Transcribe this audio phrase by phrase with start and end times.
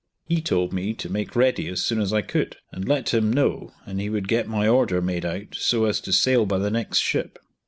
[0.25, 3.71] He told me to make ready as soon as I could, and let him know,
[3.85, 6.97] and he would get my order made out so as to sail by the next
[6.97, 7.37] ship.